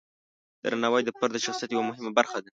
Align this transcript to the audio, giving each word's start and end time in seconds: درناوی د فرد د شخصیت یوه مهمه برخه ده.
درناوی 0.63 1.01
د 1.05 1.09
فرد 1.17 1.31
د 1.35 1.43
شخصیت 1.45 1.69
یوه 1.71 1.87
مهمه 1.89 2.11
برخه 2.17 2.37
ده. 2.43 2.49